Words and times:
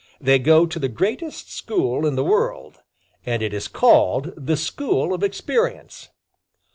They 0.19 0.39
go 0.39 0.65
to 0.65 0.79
the 0.79 0.87
greatest 0.87 1.51
school 1.51 2.07
in 2.07 2.15
the 2.15 2.23
world, 2.23 2.81
and 3.23 3.43
it 3.43 3.53
is 3.53 3.67
called 3.67 4.33
the 4.35 4.57
School 4.57 5.13
of 5.13 5.21
Experience. 5.21 6.09